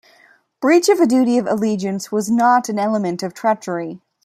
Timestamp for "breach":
0.61-0.89